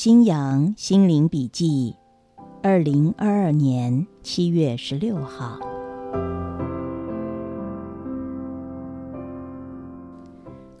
[0.00, 1.96] 新阳心灵笔记，
[2.62, 5.58] 二零二二年七月十六号。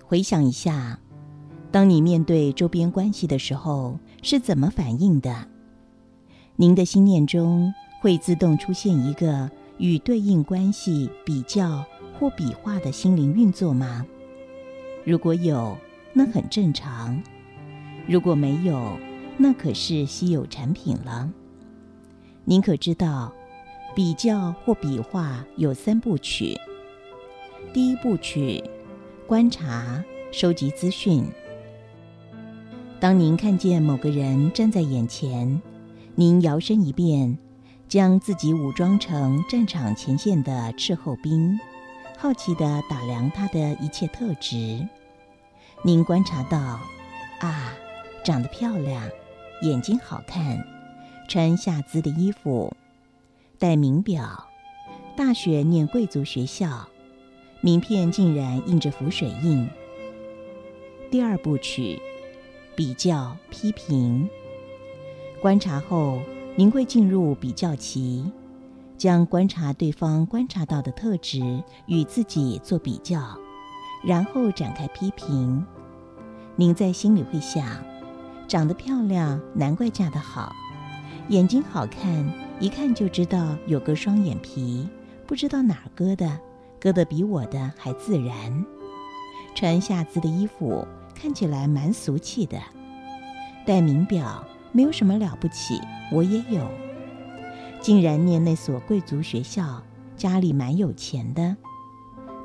[0.06, 1.00] 回想一下，
[1.72, 5.48] 当你面对周边关系的时候，是怎么反应的？
[6.54, 11.84] 您的心念中会自动出现一个与对应关系比较
[12.16, 14.06] 或比划的心灵运作吗？
[15.04, 15.76] 如果有，
[16.12, 17.20] 那很正常；
[18.06, 18.96] 如果没有，
[19.40, 21.30] 那可是稀有产品了。
[22.44, 23.32] 您可知道，
[23.94, 26.58] 比较或比划有三部曲。
[27.72, 28.62] 第一部曲，
[29.26, 31.24] 观察、收集资讯。
[32.98, 35.62] 当您看见某个人站在眼前，
[36.16, 37.38] 您摇身一变，
[37.86, 41.56] 将自己武装成战场前线的斥候兵，
[42.16, 44.84] 好奇地打量他的一切特质。
[45.84, 46.58] 您观察到，
[47.38, 47.72] 啊，
[48.24, 49.08] 长得漂亮。
[49.62, 50.64] 眼睛好看，
[51.26, 52.76] 穿夏姿的衣服，
[53.58, 54.46] 戴名表，
[55.16, 56.88] 大学念贵族学校，
[57.60, 59.68] 名片竟然印着浮水印。
[61.10, 62.00] 第二部曲，
[62.76, 64.28] 比较批评。
[65.42, 66.20] 观察后，
[66.54, 68.30] 您会进入比较期，
[68.96, 73.36] 将观察对方观察到的特质与自己做比较，
[74.04, 75.66] 然后展开批评。
[76.54, 77.87] 您在心里会想。
[78.48, 80.50] 长得漂亮，难怪嫁得好；
[81.28, 84.88] 眼睛好看，一看就知道有个双眼皮，
[85.26, 86.40] 不知道哪儿割的，
[86.80, 88.64] 割得比我的还自然。
[89.54, 92.58] 穿夏姿的衣服，看起来蛮俗气的。
[93.66, 94.42] 戴名表，
[94.72, 95.78] 没有什么了不起，
[96.10, 96.66] 我也有。
[97.82, 99.82] 竟然念那所贵族学校，
[100.16, 101.54] 家里蛮有钱的。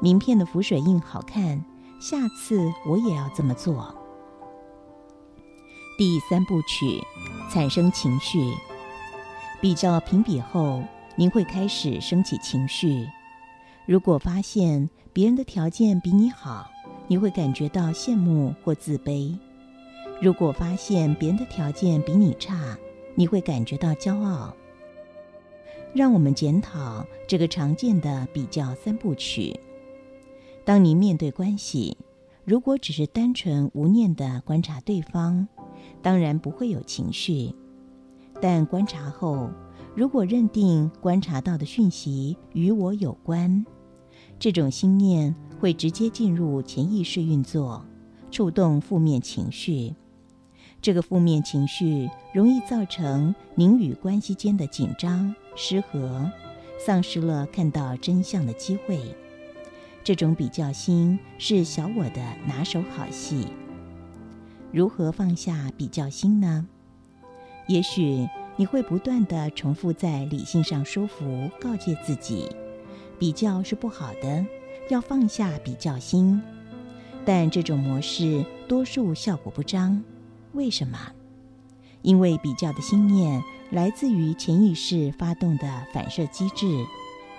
[0.02, 1.64] 名片的浮水印好看，
[2.02, 3.96] 下次我也要这么做。
[5.95, 6.99] 第三部曲，
[7.51, 8.39] 产生情绪。
[9.61, 10.83] 比较评比后，
[11.15, 13.07] 您会开始升起情绪。
[13.85, 16.67] 如果发现别人的条件比你好，
[17.07, 19.37] 你会感觉到羡慕或自卑；
[20.19, 22.75] 如果发现别人的条件比你差，
[23.13, 24.51] 你会感觉到骄傲。
[25.93, 29.59] 让我们检讨这个常见的比较三部曲。
[30.65, 31.95] 当您面对关系，
[32.45, 35.47] 如果只是单纯无念的观察对方，
[36.03, 37.56] 当然不会有情绪，
[38.40, 39.50] 但观察后，
[39.96, 43.66] 如果认定观察到的讯息与我有关，
[44.38, 47.84] 这种心念会直接进入潜意识运作，
[48.30, 49.96] 触动负面情绪。
[50.81, 56.30] 这个负面情绪容易造成您与关系间的紧张、失和，
[56.78, 59.00] 丧失了看到真相的机会。
[60.03, 63.47] 这种比较心是小我的拿手好戏。
[64.73, 66.66] 如何放下比较心呢？
[67.67, 72.50] 也许你会不断的重复在理性上说服、告诫自己，
[73.19, 74.44] 比较是不好的，
[74.89, 76.41] 要放下比较心。
[77.23, 80.03] 但这种模式多数效果不彰。
[80.53, 80.97] 为什么？
[82.01, 86.66] 因为比较的心念来自于潜意识发动的反射机制，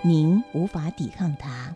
[0.02, 1.74] 您无法抵抗它。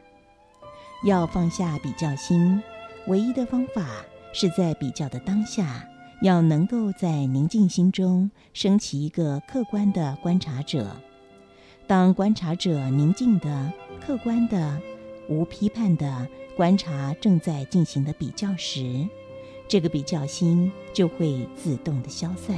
[1.02, 2.62] 要放下比较心，
[3.08, 3.84] 唯一的方法。
[4.32, 5.88] 是在比较的当下，
[6.22, 10.96] 要能够在宁静心中升起一个客观的观察者。
[11.86, 13.72] 当观察者宁静的、
[14.04, 14.80] 客观的、
[15.28, 19.08] 无批判的观察正在进行的比较时，
[19.66, 22.56] 这个比较心就会自动的消散。